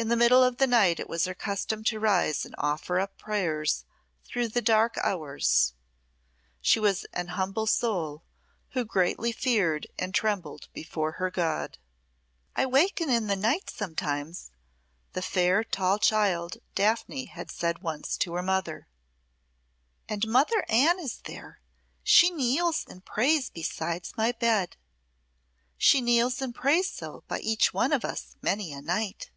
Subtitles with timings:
[0.00, 3.18] In the middle of the night it was her custom to rise and offer up
[3.18, 3.84] prayers
[4.24, 5.74] through the dark hours.
[6.60, 8.22] She was an humble soul
[8.74, 11.78] who greatly feared and trembled before her God.
[12.54, 14.52] "I waken in the night sometimes,"
[15.14, 18.86] the fair, tall child Daphne said once to her mother,
[20.08, 21.60] "and Mother Anne is there
[22.04, 24.76] she kneels and prays beside my bed.
[25.76, 29.32] She kneels and prays so by each one of us many a night."